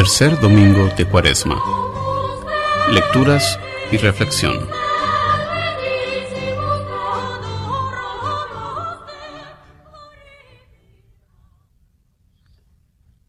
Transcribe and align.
Tercer 0.00 0.40
domingo 0.40 0.88
de 0.96 1.04
Cuaresma. 1.04 1.62
Lecturas 2.90 3.60
y 3.92 3.98
reflexión. 3.98 4.66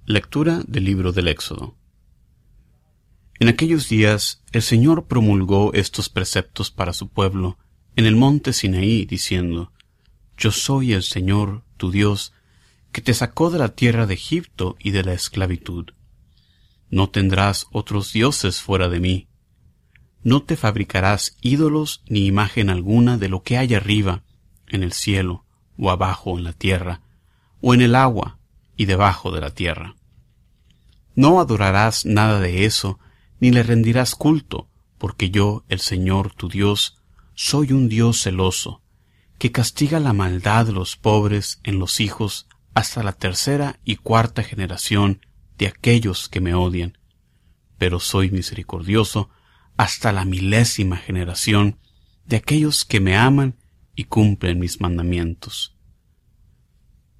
Lectura 0.05 0.61
del 0.65 0.85
libro 0.85 1.11
del 1.11 1.27
Éxodo. 1.27 1.75
En 3.41 3.49
aquellos 3.49 3.89
días 3.89 4.41
el 4.53 4.61
Señor 4.61 5.07
promulgó 5.07 5.73
estos 5.73 6.07
preceptos 6.07 6.71
para 6.71 6.93
su 6.93 7.09
pueblo 7.09 7.57
en 7.97 8.05
el 8.05 8.15
monte 8.15 8.53
Sinaí, 8.53 9.03
diciendo, 9.03 9.73
Yo 10.37 10.51
soy 10.51 10.93
el 10.93 11.03
Señor, 11.03 11.63
tu 11.75 11.91
Dios, 11.91 12.31
que 12.93 13.01
te 13.01 13.13
sacó 13.13 13.49
de 13.49 13.59
la 13.59 13.75
tierra 13.75 14.07
de 14.07 14.13
Egipto 14.13 14.77
y 14.79 14.91
de 14.91 15.03
la 15.03 15.11
esclavitud. 15.11 15.87
No 16.91 17.09
tendrás 17.09 17.67
otros 17.71 18.11
dioses 18.11 18.61
fuera 18.61 18.89
de 18.89 18.99
mí. 18.99 19.27
No 20.23 20.43
te 20.43 20.57
fabricarás 20.57 21.37
ídolos 21.41 22.03
ni 22.07 22.25
imagen 22.27 22.69
alguna 22.69 23.17
de 23.17 23.29
lo 23.29 23.41
que 23.41 23.57
hay 23.57 23.73
arriba, 23.73 24.23
en 24.67 24.83
el 24.83 24.91
cielo, 24.91 25.45
o 25.77 25.89
abajo 25.89 26.37
en 26.37 26.43
la 26.43 26.53
tierra, 26.53 27.01
o 27.61 27.73
en 27.73 27.81
el 27.81 27.95
agua, 27.95 28.37
y 28.75 28.85
debajo 28.85 29.31
de 29.31 29.41
la 29.41 29.51
tierra. 29.51 29.95
No 31.15 31.39
adorarás 31.39 32.05
nada 32.05 32.39
de 32.39 32.65
eso, 32.65 32.99
ni 33.39 33.51
le 33.51 33.63
rendirás 33.63 34.13
culto, 34.13 34.67
porque 34.97 35.31
yo, 35.31 35.63
el 35.69 35.79
Señor 35.79 36.33
tu 36.33 36.49
Dios, 36.49 36.97
soy 37.33 37.71
un 37.71 37.89
Dios 37.89 38.21
celoso, 38.21 38.81
que 39.39 39.51
castiga 39.51 39.99
la 39.99 40.13
maldad 40.13 40.67
de 40.67 40.73
los 40.73 40.97
pobres 40.97 41.59
en 41.63 41.79
los 41.79 41.99
hijos 41.99 42.47
hasta 42.73 43.01
la 43.01 43.13
tercera 43.13 43.79
y 43.83 43.95
cuarta 43.95 44.43
generación 44.43 45.25
de 45.61 45.67
aquellos 45.67 46.27
que 46.27 46.41
me 46.41 46.55
odian, 46.55 46.97
pero 47.77 47.99
soy 47.99 48.31
misericordioso 48.31 49.29
hasta 49.77 50.11
la 50.11 50.25
milésima 50.25 50.97
generación 50.97 51.77
de 52.25 52.37
aquellos 52.37 52.83
que 52.83 52.99
me 52.99 53.15
aman 53.15 53.59
y 53.93 54.05
cumplen 54.05 54.57
mis 54.57 54.81
mandamientos. 54.81 55.77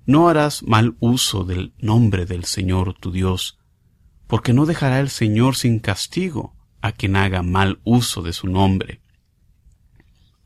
No 0.07 0.27
harás 0.27 0.63
mal 0.63 0.97
uso 0.99 1.43
del 1.43 1.75
nombre 1.77 2.25
del 2.25 2.45
Señor 2.45 2.95
tu 2.95 3.11
Dios, 3.11 3.59
porque 4.25 4.53
no 4.53 4.65
dejará 4.65 5.01
el 5.01 5.11
Señor 5.11 5.55
sin 5.55 5.77
castigo 5.77 6.55
a 6.81 6.93
quien 6.93 7.17
haga 7.17 7.43
mal 7.43 7.79
uso 7.83 8.23
de 8.23 8.33
su 8.33 8.47
nombre. 8.47 9.03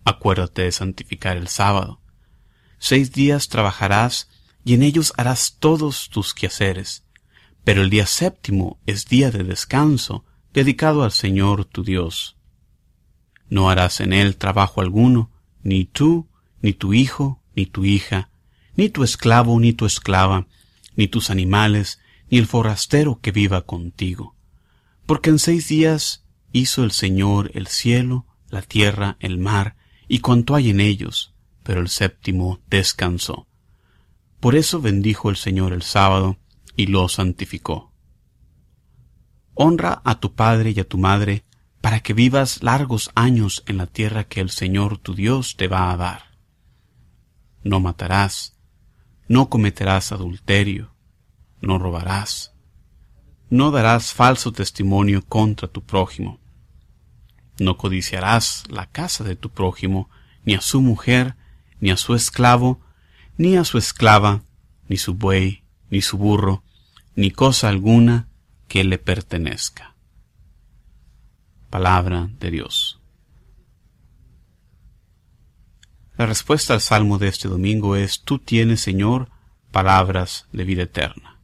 Acuérdate 0.03 0.63
de 0.63 0.73
santificar 0.73 1.37
el 1.37 1.47
sábado. 1.47 2.01
Seis 2.77 3.13
días 3.13 3.47
trabajarás 3.47 4.29
y 4.65 4.73
en 4.73 4.83
ellos 4.83 5.13
harás 5.15 5.55
todos 5.59 6.09
tus 6.09 6.33
quehaceres, 6.33 7.04
pero 7.65 7.81
el 7.81 7.89
día 7.89 8.05
séptimo 8.05 8.79
es 8.85 9.07
día 9.07 9.31
de 9.31 9.43
descanso 9.43 10.23
dedicado 10.53 11.03
al 11.03 11.11
Señor 11.11 11.65
tu 11.65 11.83
Dios. 11.83 12.37
No 13.49 13.69
harás 13.69 13.99
en 13.99 14.13
él 14.13 14.37
trabajo 14.37 14.81
alguno, 14.81 15.31
ni 15.63 15.85
tú, 15.85 16.29
ni 16.61 16.73
tu 16.73 16.93
hijo, 16.93 17.41
ni 17.55 17.65
tu 17.65 17.83
hija, 17.83 18.29
ni 18.75 18.89
tu 18.89 19.03
esclavo, 19.03 19.59
ni 19.59 19.73
tu 19.73 19.87
esclava, 19.87 20.47
ni 20.95 21.07
tus 21.07 21.31
animales, 21.31 21.99
ni 22.29 22.37
el 22.37 22.45
forastero 22.45 23.19
que 23.19 23.31
viva 23.31 23.63
contigo. 23.63 24.35
Porque 25.07 25.31
en 25.31 25.39
seis 25.39 25.67
días 25.67 26.23
hizo 26.51 26.83
el 26.83 26.91
Señor 26.91 27.49
el 27.55 27.65
cielo, 27.65 28.27
la 28.49 28.61
tierra, 28.61 29.17
el 29.19 29.39
mar, 29.39 29.75
y 30.07 30.19
cuanto 30.19 30.53
hay 30.53 30.69
en 30.69 30.79
ellos, 30.79 31.33
pero 31.63 31.81
el 31.81 31.89
séptimo 31.89 32.59
descansó. 32.67 33.47
Por 34.39 34.55
eso 34.55 34.81
bendijo 34.81 35.31
el 35.31 35.35
Señor 35.35 35.73
el 35.73 35.81
sábado 35.81 36.37
y 36.75 36.87
lo 36.87 37.07
santificó. 37.09 37.91
Honra 39.53 40.01
a 40.03 40.19
tu 40.19 40.33
padre 40.33 40.71
y 40.71 40.79
a 40.79 40.87
tu 40.87 40.97
madre, 40.97 41.45
para 41.81 41.99
que 41.99 42.13
vivas 42.13 42.63
largos 42.63 43.11
años 43.15 43.63
en 43.67 43.77
la 43.77 43.87
tierra 43.87 44.23
que 44.23 44.41
el 44.41 44.49
Señor 44.49 44.97
tu 44.97 45.13
Dios 45.13 45.55
te 45.55 45.67
va 45.67 45.91
a 45.91 45.97
dar. 45.97 46.23
No 47.63 47.79
matarás, 47.79 48.57
no 49.27 49.49
cometerás 49.49 50.11
adulterio, 50.11 50.93
no 51.61 51.77
robarás, 51.79 52.53
no 53.49 53.71
darás 53.71 54.13
falso 54.13 54.51
testimonio 54.51 55.23
contra 55.25 55.67
tu 55.67 55.83
prójimo, 55.83 56.39
no 57.59 57.77
codiciarás 57.77 58.63
la 58.69 58.87
casa 58.87 59.23
de 59.23 59.35
tu 59.35 59.49
prójimo, 59.49 60.09
ni 60.43 60.55
a 60.55 60.61
su 60.61 60.81
mujer, 60.81 61.35
ni 61.79 61.91
a 61.91 61.97
su 61.97 62.15
esclavo, 62.15 62.81
ni 63.37 63.57
a 63.57 63.63
su 63.63 63.77
esclava, 63.77 64.43
ni 64.87 64.97
su 64.97 65.13
buey, 65.13 65.64
ni 65.89 66.01
su 66.01 66.17
burro, 66.17 66.63
ni 67.15 67.31
cosa 67.31 67.69
alguna 67.69 68.27
que 68.67 68.83
le 68.83 68.97
pertenezca. 68.97 69.95
Palabra 71.69 72.29
de 72.39 72.51
Dios. 72.51 72.99
La 76.17 76.25
respuesta 76.25 76.73
al 76.73 76.81
salmo 76.81 77.17
de 77.17 77.27
este 77.27 77.47
domingo 77.47 77.95
es, 77.95 78.21
Tú 78.21 78.39
tienes, 78.39 78.81
Señor, 78.81 79.29
palabras 79.71 80.47
de 80.53 80.63
vida 80.63 80.83
eterna. 80.83 81.34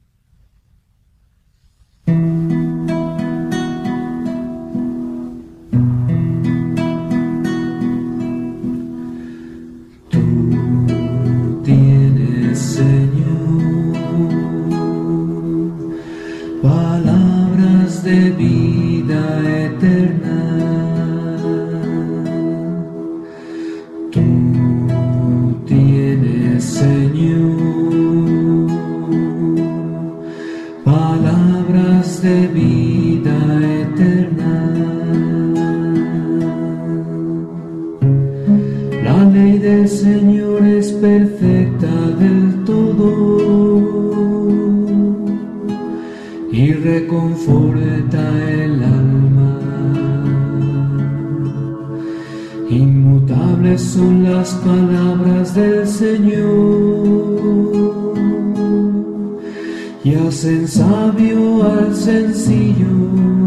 Y 60.04 60.16
hacen 60.16 60.68
sabio 60.68 61.64
al 61.64 61.96
sencillo. 61.96 63.41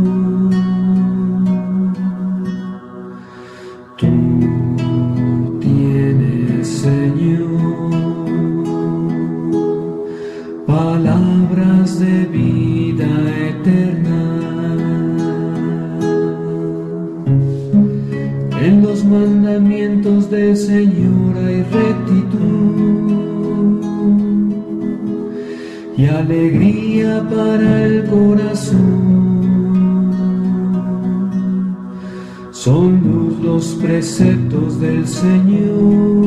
Son 32.64 33.43
los 33.43 33.75
preceptos 33.75 34.81
del 34.81 35.06
Señor 35.06 36.24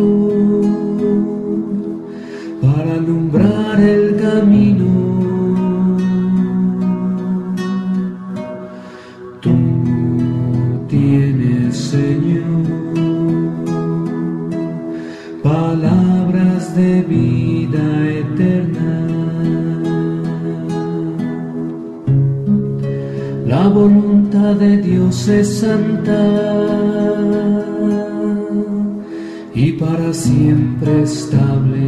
para 29.88 30.14
siempre 30.14 31.04
estable. 31.04 31.80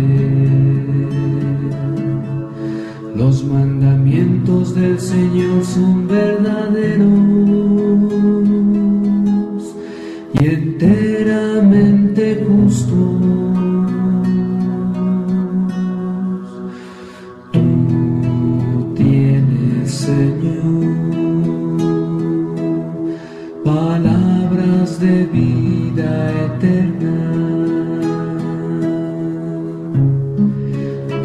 Los 3.15 3.43
mandamientos 3.43 4.73
del 4.73 4.97
Señor 4.99 5.65
son 5.65 6.07
verdaderos 6.07 7.09
y 10.39 10.45
enteramente 10.47 12.23
justos. 12.47 13.18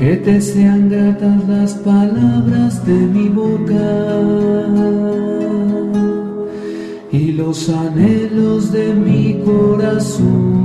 Que 0.05 0.17
te 0.17 0.39
sean 0.39 0.91
gratas 0.91 1.49
las 1.49 1.73
palabras 1.77 2.85
de 2.85 2.93
mi 2.93 3.31
boca 3.31 4.21
y 7.11 7.33
los 7.33 7.71
anhelos 7.71 8.71
de 8.71 8.93
mi 8.93 9.43
corazón. 9.43 10.61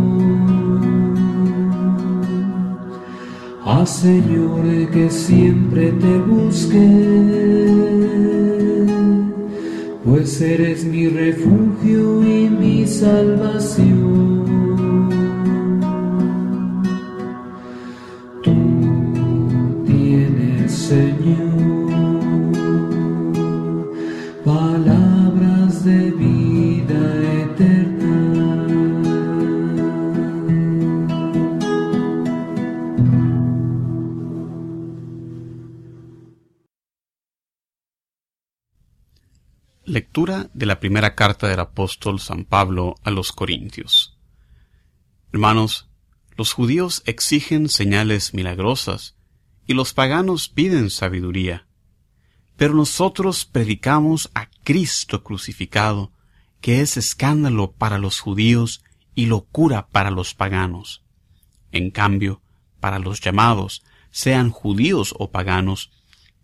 Haz, 3.64 4.02
Señor, 4.02 4.92
que 4.92 5.10
siempre 5.10 5.94
te 5.94 6.18
busque, 6.18 6.90
pues 10.04 10.42
eres 10.42 10.84
mi 10.84 11.08
refugio 11.08 12.22
y 12.24 12.50
mi 12.50 12.86
salvación. 12.86 14.39
Señor, 20.90 21.92
palabras 24.44 25.86
de 25.86 26.10
vida 26.10 27.04
eterna. 27.44 28.66
Lectura 39.84 40.50
de 40.56 40.66
la 40.66 40.80
primera 40.80 41.14
carta 41.14 41.48
del 41.48 41.60
apóstol 41.60 42.20
San 42.20 42.46
Pablo 42.46 42.96
a 43.04 43.12
los 43.12 43.32
Corintios. 43.32 44.18
Hermanos, 45.32 45.88
los 46.36 46.54
judíos 46.54 47.04
exigen 47.06 47.70
señales 47.70 48.34
milagrosas 48.34 49.19
y 49.70 49.76
los 49.76 49.94
paganos 49.94 50.50
piden 50.50 50.90
sabiduría. 50.90 51.68
Pero 52.58 52.74
nosotros 52.74 53.46
predicamos 53.46 54.32
a 54.34 54.50
Cristo 54.64 55.24
crucificado, 55.24 56.12
que 56.60 56.82
es 56.82 56.98
escándalo 56.98 57.74
para 57.74 58.00
los 58.00 58.20
judíos 58.20 58.84
y 59.14 59.28
locura 59.28 59.88
para 59.90 60.10
los 60.10 60.34
paganos. 60.34 61.04
En 61.72 61.92
cambio, 61.92 62.42
para 62.80 62.98
los 62.98 63.22
llamados, 63.22 63.84
sean 64.10 64.50
judíos 64.50 65.14
o 65.20 65.30
paganos, 65.30 65.92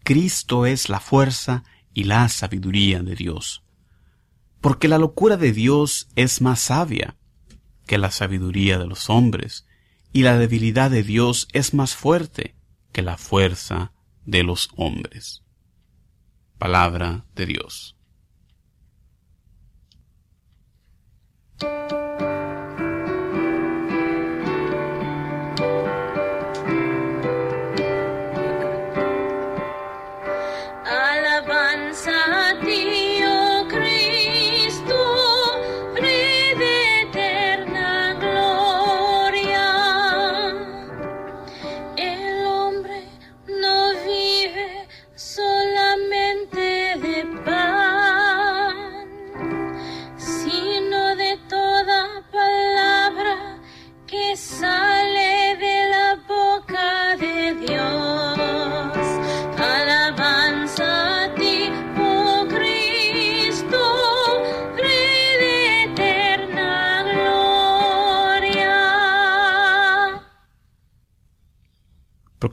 Cristo 0.04 0.68
es 0.68 0.88
la 0.88 1.00
fuerza 1.00 1.64
y 1.96 2.04
la 2.04 2.30
sabiduría 2.30 3.02
de 3.02 3.16
Dios. 3.16 3.64
Porque 4.62 4.88
la 4.88 5.00
locura 5.00 5.36
de 5.36 5.52
Dios 5.52 6.10
es 6.16 6.42
más 6.42 6.60
sabia 6.60 7.18
que 7.88 7.98
la 7.98 8.12
sabiduría 8.12 8.78
de 8.78 8.86
los 8.86 9.10
hombres, 9.10 9.66
y 10.14 10.22
la 10.22 10.38
debilidad 10.38 10.92
de 10.92 11.02
Dios 11.02 11.48
es 11.54 11.74
más 11.74 11.96
fuerte 11.96 12.54
que 12.96 13.02
la 13.02 13.18
fuerza 13.18 13.92
de 14.24 14.44
los 14.44 14.70
hombres. 14.78 15.44
Palabra 16.58 17.26
de 17.36 17.46
Dios. 17.46 17.98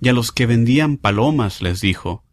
Y 0.00 0.08
a 0.08 0.12
los 0.12 0.32
que 0.32 0.46
vendían 0.46 0.96
palomas 0.96 1.62
les 1.62 1.80
dijo, 1.80 2.24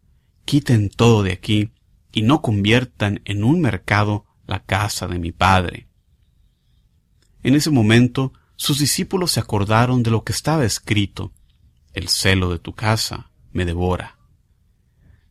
Quiten 0.44 0.88
todo 0.88 1.22
de 1.22 1.32
aquí 1.32 1.72
y 2.12 2.22
no 2.22 2.40
conviertan 2.40 3.20
en 3.24 3.44
un 3.44 3.60
mercado 3.60 4.24
la 4.46 4.64
casa 4.64 5.06
de 5.06 5.18
mi 5.18 5.32
Padre. 5.32 5.88
En 7.42 7.54
ese 7.54 7.70
momento 7.70 8.32
sus 8.56 8.78
discípulos 8.78 9.32
se 9.32 9.40
acordaron 9.40 10.02
de 10.02 10.10
lo 10.10 10.24
que 10.24 10.32
estaba 10.32 10.64
escrito, 10.64 11.32
El 11.92 12.08
celo 12.08 12.50
de 12.50 12.58
tu 12.58 12.74
casa 12.74 13.30
me 13.52 13.64
devora. 13.64 14.18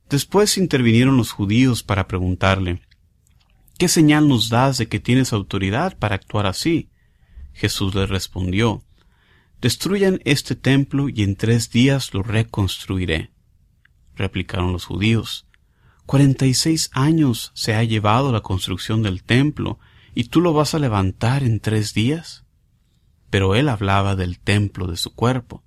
Después 0.09 0.57
intervinieron 0.57 1.17
los 1.17 1.31
judíos 1.31 1.83
para 1.83 2.07
preguntarle, 2.07 2.81
¿Qué 3.77 3.87
señal 3.87 4.27
nos 4.27 4.49
das 4.49 4.77
de 4.77 4.87
que 4.87 4.99
tienes 4.99 5.33
autoridad 5.33 5.97
para 5.97 6.15
actuar 6.15 6.45
así? 6.45 6.89
Jesús 7.53 7.93
les 7.93 8.07
respondió, 8.09 8.83
Destruyan 9.61 10.19
este 10.23 10.55
templo 10.55 11.09
y 11.09 11.23
en 11.23 11.35
tres 11.35 11.71
días 11.71 12.13
lo 12.13 12.21
reconstruiré. 12.21 13.31
Replicaron 14.15 14.71
los 14.71 14.85
judíos, 14.85 15.47
Cuarenta 16.07 16.45
y 16.45 16.53
seis 16.53 16.89
años 16.93 17.51
se 17.53 17.73
ha 17.73 17.83
llevado 17.83 18.31
la 18.31 18.39
construcción 18.39 19.03
del 19.03 19.23
templo, 19.23 19.77
¿y 20.15 20.25
tú 20.25 20.39
lo 20.39 20.53
vas 20.53 20.73
a 20.73 20.79
levantar 20.79 21.43
en 21.43 21.59
tres 21.59 21.93
días? 21.93 22.45
Pero 23.29 23.55
él 23.55 23.67
hablaba 23.67 24.15
del 24.15 24.39
templo 24.39 24.87
de 24.87 24.95
su 24.95 25.13
cuerpo. 25.13 25.63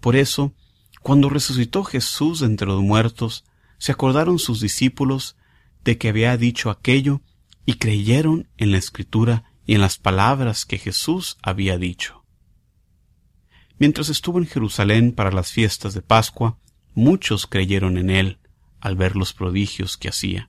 Por 0.00 0.16
eso, 0.16 0.52
cuando 1.00 1.30
resucitó 1.30 1.82
Jesús 1.82 2.42
entre 2.42 2.66
los 2.66 2.82
muertos, 2.82 3.44
se 3.78 3.92
acordaron 3.92 4.38
sus 4.38 4.60
discípulos 4.60 5.36
de 5.82 5.96
que 5.96 6.10
había 6.10 6.36
dicho 6.36 6.68
aquello 6.68 7.22
y 7.64 7.74
creyeron 7.74 8.48
en 8.58 8.70
la 8.70 8.78
escritura 8.78 9.44
y 9.64 9.74
en 9.74 9.80
las 9.80 9.96
palabras 9.96 10.66
que 10.66 10.76
Jesús 10.76 11.38
había 11.42 11.78
dicho. 11.78 12.23
Mientras 13.78 14.08
estuvo 14.08 14.38
en 14.38 14.46
Jerusalén 14.46 15.12
para 15.12 15.32
las 15.32 15.50
fiestas 15.50 15.94
de 15.94 16.02
Pascua, 16.02 16.58
muchos 16.94 17.46
creyeron 17.46 17.98
en 17.98 18.10
él 18.10 18.38
al 18.80 18.96
ver 18.96 19.16
los 19.16 19.32
prodigios 19.32 19.96
que 19.96 20.08
hacía. 20.08 20.48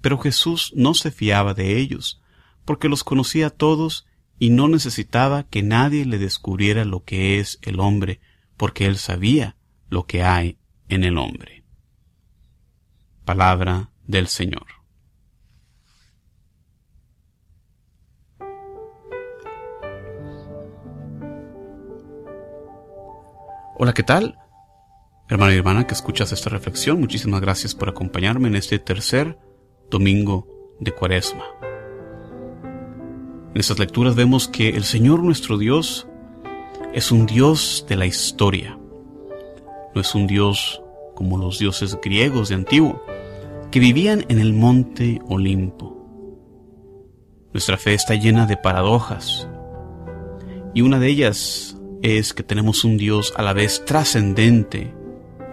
Pero 0.00 0.18
Jesús 0.18 0.72
no 0.76 0.94
se 0.94 1.10
fiaba 1.10 1.54
de 1.54 1.78
ellos, 1.78 2.20
porque 2.64 2.88
los 2.88 3.04
conocía 3.04 3.46
a 3.46 3.50
todos 3.50 4.06
y 4.38 4.50
no 4.50 4.68
necesitaba 4.68 5.44
que 5.44 5.62
nadie 5.62 6.04
le 6.04 6.18
descubriera 6.18 6.84
lo 6.84 7.04
que 7.04 7.38
es 7.38 7.58
el 7.62 7.80
hombre, 7.80 8.20
porque 8.56 8.86
él 8.86 8.98
sabía 8.98 9.56
lo 9.88 10.06
que 10.06 10.22
hay 10.22 10.58
en 10.88 11.04
el 11.04 11.18
hombre. 11.18 11.64
Palabra 13.24 13.90
del 14.06 14.28
Señor. 14.28 14.66
Hola, 23.76 23.92
¿qué 23.92 24.04
tal? 24.04 24.38
Hermano 25.28 25.52
y 25.52 25.56
hermana 25.56 25.84
que 25.84 25.94
escuchas 25.94 26.30
esta 26.30 26.48
reflexión, 26.48 27.00
muchísimas 27.00 27.40
gracias 27.40 27.74
por 27.74 27.88
acompañarme 27.88 28.46
en 28.46 28.54
este 28.54 28.78
tercer 28.78 29.36
domingo 29.90 30.46
de 30.78 30.92
Cuaresma. 30.92 31.42
En 33.52 33.60
estas 33.60 33.80
lecturas 33.80 34.14
vemos 34.14 34.46
que 34.46 34.68
el 34.68 34.84
Señor 34.84 35.24
nuestro 35.24 35.58
Dios 35.58 36.06
es 36.92 37.10
un 37.10 37.26
Dios 37.26 37.84
de 37.88 37.96
la 37.96 38.06
historia. 38.06 38.78
No 39.92 40.00
es 40.00 40.14
un 40.14 40.28
Dios 40.28 40.80
como 41.16 41.36
los 41.36 41.58
dioses 41.58 41.98
griegos 42.00 42.50
de 42.50 42.54
antiguo, 42.54 43.02
que 43.72 43.80
vivían 43.80 44.24
en 44.28 44.38
el 44.38 44.52
monte 44.52 45.20
Olimpo. 45.26 45.96
Nuestra 47.52 47.76
fe 47.76 47.94
está 47.94 48.14
llena 48.14 48.46
de 48.46 48.56
paradojas, 48.56 49.48
y 50.74 50.82
una 50.82 51.00
de 51.00 51.08
ellas 51.08 51.73
es 52.04 52.34
que 52.34 52.42
tenemos 52.42 52.84
un 52.84 52.98
Dios 52.98 53.32
a 53.34 53.42
la 53.42 53.54
vez 53.54 53.82
trascendente 53.86 54.92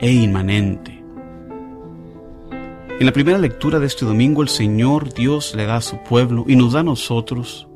e 0.01 0.11
inmanente. 0.11 1.01
En 2.99 3.05
la 3.05 3.13
primera 3.13 3.37
lectura 3.37 3.79
de 3.79 3.87
este 3.87 4.05
domingo 4.05 4.41
el 4.41 4.49
Señor 4.49 5.13
Dios 5.13 5.55
le 5.55 5.65
da 5.65 5.77
a 5.77 5.81
su 5.81 6.03
pueblo 6.03 6.43
y 6.49 6.57
nos 6.57 6.73
da 6.73 6.81
a 6.81 6.83
nosotros 6.83 7.69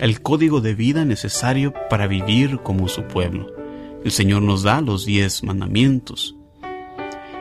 el 0.00 0.20
código 0.20 0.60
de 0.60 0.74
vida 0.74 1.04
necesario 1.04 1.72
para 1.88 2.08
vivir 2.08 2.58
como 2.58 2.88
su 2.88 3.04
pueblo. 3.04 3.52
El 4.04 4.10
Señor 4.10 4.42
nos 4.42 4.64
da 4.64 4.80
los 4.80 5.06
diez 5.06 5.44
mandamientos. 5.44 6.34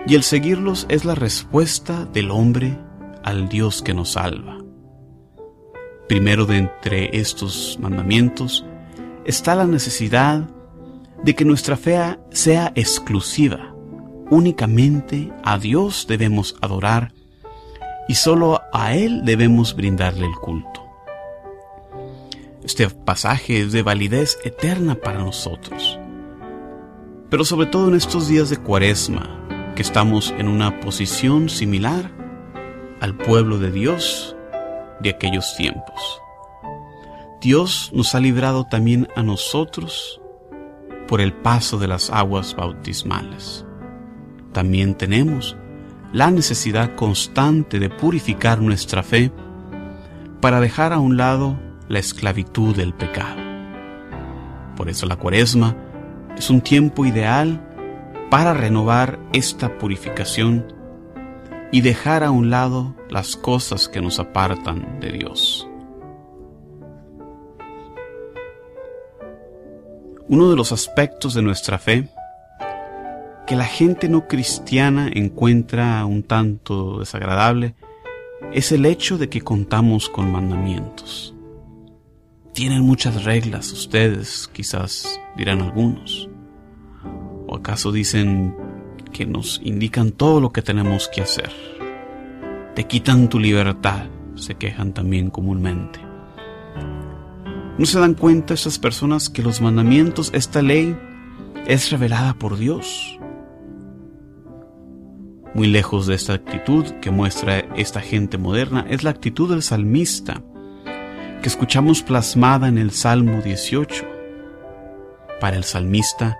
Y 0.05 0.13
el 0.13 0.22
seguirlos 0.22 0.86
es 0.89 1.05
la 1.05 1.15
respuesta 1.15 2.05
del 2.05 2.29
hombre 2.29 2.77
al 3.24 3.50
Dios 3.50 3.81
que 3.81 3.96
nos 3.96 4.12
salva. 4.12 4.60
Primero 6.07 6.46
de 6.46 6.57
entre 6.57 7.17
estos 7.17 7.79
mandamientos 7.81 8.63
está 9.25 9.55
la 9.55 9.65
necesidad 9.65 10.48
de 11.24 11.36
que 11.36 11.45
nuestra 11.45 11.77
fe 11.77 12.17
sea 12.31 12.71
exclusiva, 12.75 13.77
Únicamente 14.29 15.31
a 15.43 15.57
Dios 15.57 16.05
debemos 16.07 16.57
adorar 16.62 17.13
y 18.09 18.15
solo 18.15 18.62
a 18.74 18.93
Él 18.93 19.21
debemos 19.24 19.74
brindarle 19.74 20.25
el 20.25 20.36
culto. 20.36 20.83
Este 22.62 22.89
pasaje 22.89 23.62
es 23.62 23.71
de 23.71 23.83
validez 23.83 24.38
eterna 24.43 24.95
para 24.95 25.19
nosotros. 25.19 25.97
Pero 27.29 27.45
sobre 27.45 27.67
todo 27.67 27.88
en 27.88 27.95
estos 27.95 28.27
días 28.27 28.50
de 28.50 28.57
cuaresma, 28.57 29.74
que 29.75 29.81
estamos 29.81 30.33
en 30.38 30.50
una 30.50 30.81
posición 30.81 31.47
similar 31.47 32.12
al 33.00 33.15
pueblo 33.15 33.59
de 33.59 33.71
Dios 33.71 34.36
de 35.00 35.12
aquellos 35.12 35.55
tiempos. 35.55 36.21
Dios 37.39 37.91
nos 37.93 38.13
ha 38.13 38.19
librado 38.19 38.65
también 38.65 39.07
a 39.15 39.24
nosotros 39.24 40.19
por 41.07 41.21
el 41.21 41.33
paso 41.33 41.77
de 41.77 41.87
las 41.87 42.09
aguas 42.09 42.55
bautismales 42.55 43.67
también 44.57 44.95
tenemos 44.95 45.55
la 46.13 46.31
necesidad 46.31 46.95
constante 46.95 47.77
de 47.77 47.91
purificar 47.91 48.59
nuestra 48.59 49.03
fe 49.03 49.31
para 50.41 50.59
dejar 50.59 50.93
a 50.93 50.99
un 50.99 51.15
lado 51.15 51.59
la 51.89 51.99
esclavitud 51.99 52.75
del 52.75 52.95
pecado. 52.95 53.39
Por 54.75 54.89
eso 54.89 55.05
la 55.05 55.15
cuaresma 55.15 55.75
es 56.35 56.49
un 56.49 56.61
tiempo 56.61 57.05
ideal 57.05 57.61
para 58.31 58.55
renovar 58.55 59.19
esta 59.31 59.77
purificación 59.77 60.73
y 61.71 61.81
dejar 61.81 62.23
a 62.23 62.31
un 62.31 62.49
lado 62.49 62.95
las 63.11 63.35
cosas 63.35 63.87
que 63.87 64.01
nos 64.01 64.19
apartan 64.19 64.99
de 64.99 65.11
Dios. 65.11 65.69
Uno 70.29 70.50
de 70.50 70.57
los 70.57 70.74
aspectos 70.74 71.34
de 71.34 71.41
nuestra 71.41 71.77
fe 71.77 72.10
que 73.46 73.55
la 73.55 73.63
gente 73.63 74.10
no 74.10 74.27
cristiana 74.27 75.10
encuentra 75.13 76.03
un 76.05 76.22
tanto 76.22 77.00
desagradable 77.00 77.75
es 78.51 78.74
el 78.74 78.86
hecho 78.86 79.17
de 79.17 79.29
que 79.29 79.39
contamos 79.39 80.10
con 80.10 80.29
mandamientos. 80.29 81.34
Tienen 82.53 82.81
muchas 82.81 83.24
reglas 83.24 83.72
ustedes, 83.72 84.50
quizás 84.51 85.17
dirán 85.38 85.62
algunos. 85.62 86.29
¿O 87.48 87.55
acaso 87.55 87.93
dicen 87.93 88.53
que 89.13 89.25
nos 89.25 89.62
indican 89.63 90.12
todo 90.12 90.41
lo 90.41 90.51
que 90.51 90.62
tenemos 90.62 91.07
que 91.07 91.22
hacer? 91.22 91.51
Te 92.75 92.84
quitan 92.84 93.29
tu 93.29 93.39
libertad, 93.39 94.07
se 94.36 94.55
quejan 94.55 94.91
también 94.91 95.29
comúnmente. 95.29 96.01
¿No 97.77 97.86
se 97.86 98.00
dan 98.00 98.15
cuenta 98.15 98.55
esas 98.55 98.79
personas 98.79 99.29
que 99.29 99.43
los 99.43 99.62
mandamientos, 99.62 100.31
esta 100.34 100.63
ley, 100.63 100.98
es 101.67 101.91
revelada 101.91 102.34
por 102.34 102.57
Dios? 102.57 103.19
Muy 105.53 105.67
lejos 105.67 106.07
de 106.07 106.15
esta 106.15 106.34
actitud 106.34 106.86
que 107.01 107.12
muestra 107.12 107.60
esta 107.75 108.01
gente 108.01 108.39
moderna 108.39 108.84
es 108.89 109.03
la 109.03 109.12
actitud 109.12 109.51
del 109.51 109.62
salmista, 109.62 110.41
que 111.43 111.48
escuchamos 111.48 112.01
plasmada 112.01 112.67
en 112.67 112.79
el 112.79 112.89
Salmo 112.89 113.41
18. 113.43 114.05
Para 115.39 115.55
el 115.55 115.63
salmista, 115.63 116.39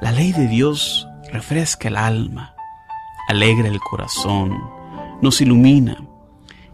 la 0.00 0.12
ley 0.12 0.32
de 0.32 0.48
Dios 0.48 1.06
refresca 1.30 1.88
el 1.88 1.96
alma, 1.98 2.54
alegra 3.28 3.68
el 3.68 3.80
corazón, 3.80 4.58
nos 5.20 5.42
ilumina 5.42 5.98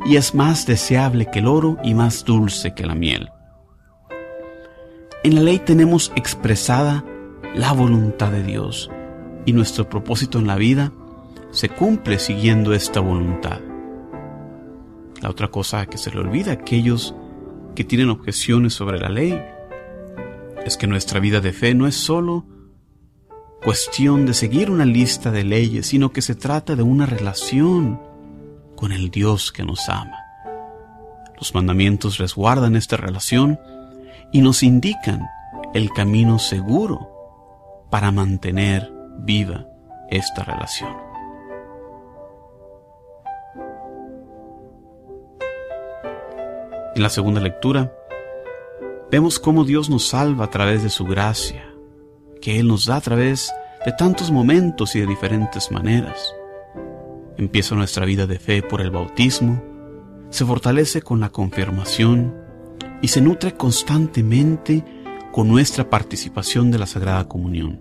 y 0.07 0.15
es 0.15 0.33
más 0.33 0.65
deseable 0.65 1.27
que 1.27 1.41
el 1.41 1.49
oro 1.49 1.77
y 1.83 1.95
más 1.95 2.25
dulce 2.25 2.73
que 2.73 2.87
la 2.87 2.95
miel. 2.95 3.31
En 5.23 5.35
la 5.35 5.43
ley 5.43 5.59
tenemos 5.59 6.13
expresada 6.17 7.05
la 7.55 7.73
voluntad 7.73 8.33
de 8.33 8.43
Dios 8.43 8.91
y 9.45 9.53
nuestro 9.53 9.87
propósito 9.87 10.39
en 10.39 10.47
la 10.47 10.57
vida 10.57 10.95
se 11.51 11.69
cumple 11.69 12.19
siguiendo 12.19 12.73
esta 12.73 13.01
voluntad. 13.01 13.61
La 15.21 15.29
otra 15.29 15.49
cosa 15.49 15.85
que 15.85 15.99
se 15.99 16.11
le 16.11 16.21
olvida 16.21 16.53
a 16.53 16.55
aquellos 16.55 17.15
que 17.75 17.85
tienen 17.85 18.09
objeciones 18.09 18.73
sobre 18.73 18.99
la 18.99 19.11
ley 19.11 19.39
es 20.65 20.79
que 20.79 20.87
nuestra 20.87 21.21
vida 21.21 21.43
de 21.43 21.53
fe 21.53 21.75
no 21.75 21.87
es 21.87 21.97
solo 21.97 22.47
cuestión 23.63 24.25
de 24.25 24.33
seguir 24.33 24.71
una 24.71 24.87
lista 24.87 25.31
de 25.31 25.45
leyes, 25.45 25.89
sino 25.89 26.13
que 26.13 26.23
se 26.23 26.35
trata 26.35 26.77
de 26.77 26.83
una 26.83 27.05
relación 27.05 28.01
con 28.75 28.91
el 28.91 29.11
Dios 29.11 29.53
que 29.53 29.65
nos 29.65 29.87
ama. 29.91 30.17
Los 31.37 31.55
mandamientos 31.55 32.17
resguardan 32.17 32.75
esta 32.75 32.97
relación 32.97 33.59
y 34.33 34.43
nos 34.43 34.63
indican 34.63 35.27
el 35.75 35.91
camino 35.91 36.39
seguro 36.39 37.11
para 37.91 38.13
mantener 38.13 38.93
viva 39.19 39.67
esta 40.09 40.45
relación. 40.45 40.97
En 46.95 47.03
la 47.03 47.09
segunda 47.09 47.41
lectura, 47.41 47.93
vemos 49.11 49.39
cómo 49.39 49.65
Dios 49.65 49.89
nos 49.89 50.09
salva 50.09 50.45
a 50.45 50.51
través 50.51 50.83
de 50.83 50.91
su 50.91 51.05
gracia, 51.05 51.65
que 52.41 52.59
Él 52.59 52.69
nos 52.69 52.87
da 52.87 52.97
a 52.97 53.01
través 53.01 53.53
de 53.85 53.93
tantos 53.93 54.31
momentos 54.31 54.95
y 54.97 55.01
de 55.01 55.07
diferentes 55.07 55.71
maneras. 55.71 56.35
Empieza 57.37 57.75
nuestra 57.75 58.05
vida 58.05 58.27
de 58.27 58.39
fe 58.39 58.63
por 58.63 58.81
el 58.81 58.91
bautismo, 58.91 59.63
se 60.31 60.45
fortalece 60.45 61.01
con 61.01 61.21
la 61.21 61.31
confirmación 61.31 62.50
y 63.03 63.09
se 63.09 63.21
nutre 63.21 63.55
constantemente 63.55 64.85
con 65.33 65.49
nuestra 65.49 65.89
participación 65.89 66.71
de 66.71 66.79
la 66.79 66.87
Sagrada 66.87 67.29
Comunión. 67.29 67.81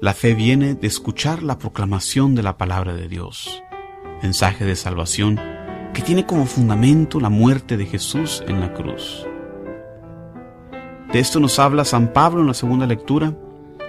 La 0.00 0.14
fe 0.14 0.34
viene 0.34 0.74
de 0.74 0.86
escuchar 0.86 1.42
la 1.42 1.58
proclamación 1.58 2.34
de 2.34 2.42
la 2.42 2.56
palabra 2.56 2.94
de 2.94 3.08
Dios, 3.08 3.62
mensaje 4.22 4.64
de 4.64 4.76
salvación 4.76 5.40
que 5.92 6.02
tiene 6.02 6.24
como 6.24 6.46
fundamento 6.46 7.20
la 7.20 7.28
muerte 7.28 7.76
de 7.76 7.86
Jesús 7.86 8.42
en 8.46 8.60
la 8.60 8.72
cruz. 8.72 9.26
De 11.12 11.18
esto 11.18 11.40
nos 11.40 11.58
habla 11.58 11.84
San 11.84 12.12
Pablo 12.12 12.40
en 12.40 12.46
la 12.46 12.54
segunda 12.54 12.86
lectura, 12.86 13.36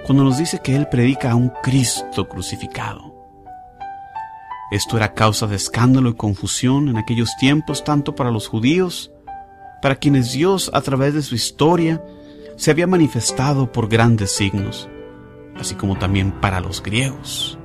cuando 0.06 0.26
nos 0.26 0.38
dice 0.38 0.60
que 0.62 0.76
él 0.76 0.90
predica 0.90 1.32
a 1.32 1.36
un 1.36 1.50
Cristo 1.64 2.28
crucificado. 2.28 3.14
Esto 4.72 4.98
era 4.98 5.14
causa 5.14 5.48
de 5.48 5.56
escándalo 5.56 6.10
y 6.10 6.16
confusión 6.16 6.90
en 6.90 6.98
aquellos 6.98 7.30
tiempos, 7.38 7.86
tanto 7.86 8.14
para 8.16 8.32
los 8.32 8.50
judíos, 8.50 9.13
para 9.84 9.98
quienes 9.98 10.32
Dios 10.32 10.72
a 10.74 10.80
través 10.80 11.14
de 11.14 11.22
su 11.22 11.36
historia 11.36 12.02
se 12.56 12.72
había 12.72 12.88
manifestado 12.88 13.70
por 13.70 13.90
grandes 13.90 14.32
signos, 14.32 14.88
así 15.58 15.76
como 15.76 16.00
también 16.00 16.32
para 16.32 16.62
los 16.62 16.82
griegos, 16.82 17.60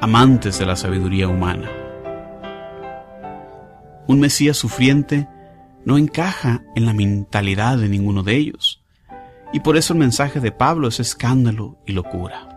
amantes 0.00 0.58
de 0.58 0.66
la 0.66 0.74
sabiduría 0.74 1.28
humana. 1.28 1.70
Un 4.08 4.18
Mesías 4.18 4.56
sufriente 4.56 5.28
no 5.84 5.98
encaja 5.98 6.64
en 6.74 6.84
la 6.84 6.92
mentalidad 6.92 7.78
de 7.78 7.88
ninguno 7.88 8.24
de 8.24 8.34
ellos. 8.34 8.82
Y 9.52 9.60
por 9.60 9.76
eso 9.76 9.92
el 9.92 10.00
mensaje 10.00 10.40
de 10.40 10.50
Pablo 10.50 10.88
es 10.88 10.98
escándalo 10.98 11.78
y 11.86 11.92
locura. 11.92 12.48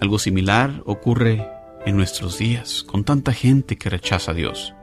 Algo 0.00 0.18
similar 0.18 0.82
ocurre 0.86 1.46
en 1.84 1.94
nuestros 1.94 2.38
días 2.38 2.82
con 2.82 3.04
tanta 3.04 3.34
gente 3.34 3.76
que 3.76 3.90
rechaza 3.90 4.30
a 4.30 4.34
Dios, 4.34 4.74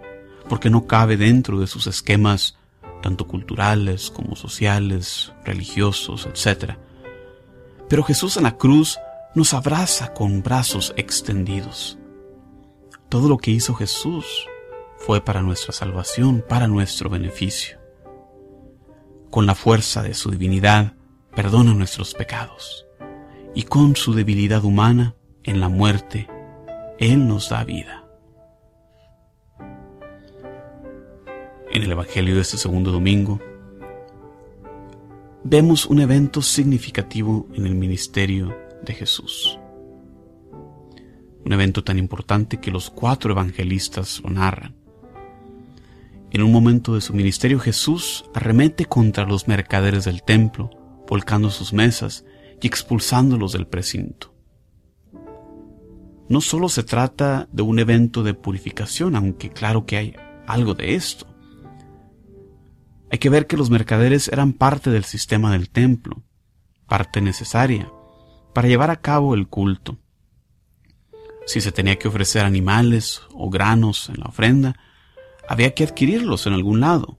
porque 0.47 0.69
no 0.69 0.87
cabe 0.87 1.17
dentro 1.17 1.59
de 1.59 1.67
sus 1.67 1.87
esquemas 1.87 2.55
tanto 3.01 3.27
culturales 3.27 4.11
como 4.11 4.35
sociales, 4.35 5.33
religiosos, 5.45 6.27
etc. 6.27 6.73
Pero 7.87 8.03
Jesús 8.03 8.37
en 8.37 8.43
la 8.43 8.57
cruz 8.57 8.99
nos 9.35 9.53
abraza 9.53 10.13
con 10.13 10.41
brazos 10.41 10.93
extendidos. 10.97 11.97
Todo 13.09 13.27
lo 13.29 13.37
que 13.37 13.51
hizo 13.51 13.73
Jesús 13.73 14.47
fue 14.97 15.21
para 15.21 15.41
nuestra 15.41 15.73
salvación, 15.73 16.43
para 16.47 16.67
nuestro 16.67 17.09
beneficio. 17.09 17.79
Con 19.29 19.45
la 19.45 19.55
fuerza 19.55 20.03
de 20.03 20.13
su 20.13 20.31
divinidad, 20.31 20.93
perdona 21.35 21.73
nuestros 21.73 22.13
pecados. 22.13 22.85
Y 23.55 23.63
con 23.63 23.95
su 23.95 24.13
debilidad 24.13 24.63
humana, 24.63 25.15
en 25.43 25.59
la 25.59 25.69
muerte, 25.69 26.27
Él 26.99 27.27
nos 27.27 27.49
da 27.49 27.63
vida. 27.63 28.08
En 31.71 31.83
el 31.83 31.91
Evangelio 31.91 32.33
de 32.33 32.41
este 32.41 32.57
segundo 32.57 32.91
domingo, 32.91 33.39
vemos 35.43 35.85
un 35.85 35.99
evento 35.99 36.41
significativo 36.41 37.47
en 37.53 37.67
el 37.67 37.75
ministerio 37.75 38.57
de 38.83 38.93
Jesús. 38.95 39.59
Un 41.45 41.53
evento 41.53 41.83
tan 41.83 41.99
importante 41.99 42.59
que 42.59 42.71
los 42.71 42.89
cuatro 42.89 43.31
evangelistas 43.33 44.19
lo 44.23 44.31
narran. 44.31 44.75
En 46.31 46.41
un 46.41 46.51
momento 46.51 46.95
de 46.95 47.01
su 47.01 47.13
ministerio 47.13 47.59
Jesús 47.59 48.25
arremete 48.33 48.85
contra 48.85 49.25
los 49.25 49.47
mercaderes 49.47 50.05
del 50.05 50.23
templo, 50.23 50.71
volcando 51.07 51.51
sus 51.51 51.71
mesas 51.71 52.25
y 52.59 52.65
expulsándolos 52.65 53.53
del 53.53 53.67
precinto. 53.67 54.33
No 56.27 56.41
solo 56.41 56.67
se 56.67 56.81
trata 56.81 57.47
de 57.51 57.61
un 57.61 57.77
evento 57.77 58.23
de 58.23 58.33
purificación, 58.33 59.15
aunque 59.15 59.51
claro 59.51 59.85
que 59.85 59.97
hay 59.97 60.15
algo 60.47 60.73
de 60.73 60.95
esto. 60.95 61.28
Hay 63.11 63.17
que 63.19 63.29
ver 63.29 63.47
que 63.47 63.57
los 63.57 63.69
mercaderes 63.69 64.27
eran 64.27 64.53
parte 64.53 64.89
del 64.91 65.03
sistema 65.03 65.51
del 65.51 65.69
templo, 65.69 66.21
parte 66.87 67.21
necesaria 67.21 67.91
para 68.53 68.67
llevar 68.67 68.91
a 68.91 69.01
cabo 69.01 69.35
el 69.35 69.47
culto. 69.47 69.97
Si 71.45 71.61
se 71.61 71.71
tenía 71.71 71.97
que 71.97 72.07
ofrecer 72.07 72.45
animales 72.45 73.21
o 73.33 73.49
granos 73.49 74.09
en 74.09 74.19
la 74.19 74.25
ofrenda, 74.25 74.75
había 75.47 75.73
que 75.73 75.83
adquirirlos 75.83 76.45
en 76.45 76.53
algún 76.53 76.79
lado. 76.79 77.17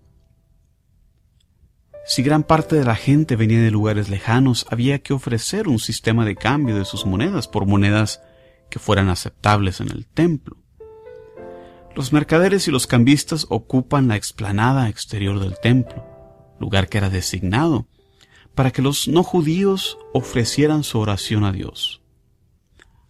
Si 2.06 2.22
gran 2.22 2.42
parte 2.42 2.76
de 2.76 2.84
la 2.84 2.94
gente 2.94 3.36
venía 3.36 3.60
de 3.60 3.70
lugares 3.70 4.08
lejanos, 4.08 4.66
había 4.70 5.00
que 5.00 5.12
ofrecer 5.12 5.68
un 5.68 5.78
sistema 5.78 6.24
de 6.24 6.36
cambio 6.36 6.76
de 6.76 6.84
sus 6.84 7.06
monedas 7.06 7.48
por 7.48 7.66
monedas 7.66 8.20
que 8.68 8.78
fueran 8.78 9.08
aceptables 9.08 9.80
en 9.80 9.90
el 9.90 10.06
templo. 10.06 10.59
Los 11.94 12.12
mercaderes 12.12 12.68
y 12.68 12.70
los 12.70 12.86
cambistas 12.86 13.46
ocupan 13.48 14.08
la 14.08 14.16
explanada 14.16 14.88
exterior 14.88 15.40
del 15.40 15.58
templo, 15.58 16.06
lugar 16.58 16.88
que 16.88 16.98
era 16.98 17.10
designado 17.10 17.86
para 18.54 18.70
que 18.70 18.82
los 18.82 19.08
no 19.08 19.22
judíos 19.22 19.98
ofrecieran 20.12 20.84
su 20.84 20.98
oración 20.98 21.44
a 21.44 21.52
Dios. 21.52 22.02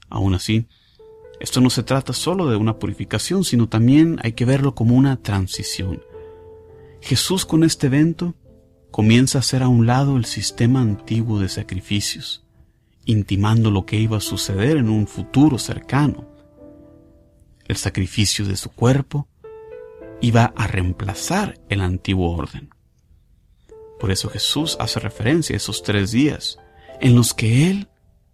Aún 0.09 0.35
así, 0.35 0.69
esto 1.41 1.61
no 1.61 1.71
se 1.71 1.83
trata 1.83 2.13
solo 2.13 2.49
de 2.49 2.57
una 2.57 2.79
purificación, 2.79 3.45
sino 3.45 3.69
también 3.69 4.21
hay 4.23 4.33
que 4.33 4.45
verlo 4.45 4.75
como 4.75 4.95
una 4.95 5.17
transición. 5.17 6.03
Jesús 7.01 7.47
con 7.47 7.65
este 7.65 7.87
evento 7.87 8.35
comienza 8.91 9.39
a 9.39 9.41
hacer 9.41 9.63
a 9.63 9.69
un 9.69 9.87
lado 9.87 10.17
el 10.17 10.25
sistema 10.25 10.81
antiguo 10.81 11.41
de 11.41 11.49
sacrificios, 11.49 12.45
intimando 13.05 13.71
lo 13.71 13.87
que 13.87 13.97
iba 13.97 14.19
a 14.19 14.21
suceder 14.21 14.77
en 14.77 14.89
un 14.89 15.07
futuro 15.07 15.59
cercano. 15.59 16.30
El 17.71 17.77
sacrificio 17.77 18.45
de 18.47 18.57
su 18.57 18.73
cuerpo 18.73 19.29
iba 20.21 20.53
a 20.57 20.67
reemplazar 20.67 21.61
el 21.69 21.83
antiguo 21.83 22.37
orden. 22.37 22.71
Por 24.01 24.11
eso 24.11 24.29
Jesús 24.29 24.77
hace 24.81 24.99
referencia 24.99 25.55
a 25.55 25.59
esos 25.59 25.85
tres 25.85 26.11
días 26.11 26.59
en 27.01 27.15
los 27.15 27.33
que 27.33 27.71
Él 27.71 27.89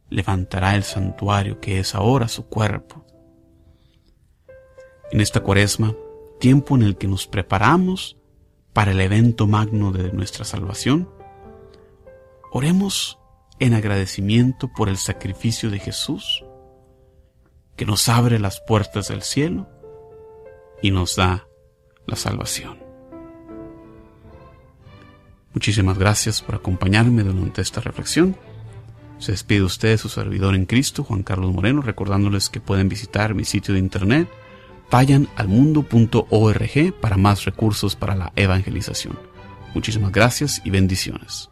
levantará 0.09 0.75
el 0.75 0.85
santuario 0.85 1.61
que 1.61 1.79
es 1.81 1.95
ahora 1.95 2.29
su 2.29 2.47
cuerpo. 2.47 3.05
En 5.13 5.21
esta 5.21 5.41
cuaresma, 5.41 5.95
tiempo 6.41 6.75
en 6.75 6.81
el 6.81 6.97
que 6.97 7.07
nos 7.07 7.27
preparamos 7.27 8.17
para 8.73 8.93
el 8.93 9.03
evento 9.03 9.47
magno 9.47 9.93
de 9.93 10.15
nuestra 10.15 10.47
salvación, 10.47 11.11
oremos 12.53 13.19
en 13.59 13.75
agradecimiento 13.75 14.73
por 14.75 14.89
el 14.89 14.97
sacrificio 14.97 15.69
de 15.69 15.79
Jesús, 15.79 16.43
que 17.77 17.87
nos 17.87 18.09
abre 18.09 18.39
las 18.39 18.61
puertas 18.61 19.09
del 19.09 19.23
cielo 19.23 19.69
y 20.83 20.91
nos 20.91 21.17
da 21.17 21.47
la 22.07 22.17
salvación. 22.17 22.79
Muchísimas 25.53 25.99
gracias 25.99 26.43
por 26.43 26.55
acompañarme 26.55 27.23
durante 27.23 27.63
esta 27.63 27.81
reflexión. 27.81 28.37
Se 29.19 29.33
despide 29.33 29.63
usted 29.63 29.97
su 29.97 30.09
servidor 30.09 30.55
en 30.55 30.67
Cristo, 30.67 31.03
Juan 31.03 31.23
Carlos 31.23 31.55
Moreno, 31.55 31.81
recordándoles 31.81 32.51
que 32.51 32.61
pueden 32.61 32.89
visitar 32.89 33.35
mi 33.35 33.45
sitio 33.45 33.73
de 33.73 33.81
internet, 33.81 34.29
vayan 34.91 35.29
al 35.37 35.49
mundo.org 35.49 37.01
para 37.01 37.17
más 37.17 37.45
recursos 37.45 37.97
para 37.97 38.15
la 38.15 38.33
evangelización. 38.37 39.19
Muchísimas 39.75 40.13
gracias 40.13 40.61
y 40.65 40.71
bendiciones. 40.71 41.51